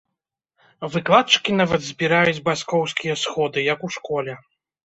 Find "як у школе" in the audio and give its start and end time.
3.73-4.33